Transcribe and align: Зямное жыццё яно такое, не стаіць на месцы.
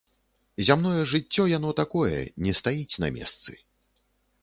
Зямное 0.69 1.03
жыццё 1.11 1.45
яно 1.57 1.71
такое, 1.81 2.17
не 2.47 2.57
стаіць 2.61 2.99
на 3.05 3.15
месцы. 3.19 3.51